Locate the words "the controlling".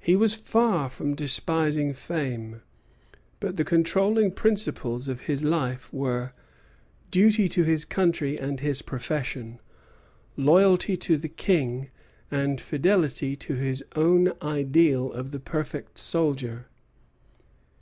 3.56-4.32